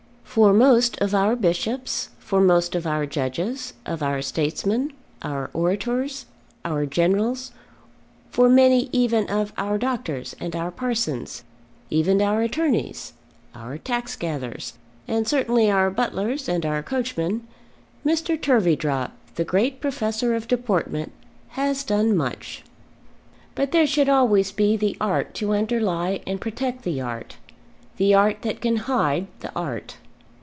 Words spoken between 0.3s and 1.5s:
For most of our